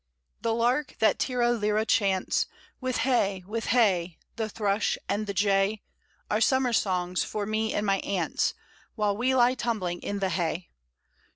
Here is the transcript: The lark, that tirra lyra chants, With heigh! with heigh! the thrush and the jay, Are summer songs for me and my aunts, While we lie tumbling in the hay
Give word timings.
The 0.41 0.55
lark, 0.55 0.95
that 0.97 1.19
tirra 1.19 1.51
lyra 1.51 1.85
chants, 1.85 2.47
With 2.79 2.97
heigh! 3.05 3.43
with 3.45 3.65
heigh! 3.67 4.17
the 4.35 4.49
thrush 4.49 4.97
and 5.07 5.27
the 5.27 5.33
jay, 5.35 5.83
Are 6.31 6.41
summer 6.41 6.73
songs 6.73 7.23
for 7.23 7.45
me 7.45 7.71
and 7.75 7.85
my 7.85 7.99
aunts, 7.99 8.55
While 8.95 9.15
we 9.15 9.35
lie 9.35 9.53
tumbling 9.53 10.01
in 10.01 10.17
the 10.17 10.29
hay 10.29 10.71